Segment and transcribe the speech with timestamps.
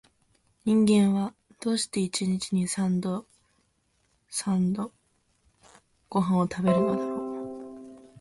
[0.65, 4.89] 人間は、どうして一日に三度々々
[6.09, 8.01] ごはんを食べるのだろう